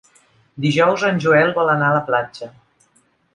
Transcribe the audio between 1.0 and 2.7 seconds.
en Joel vol anar a la platja.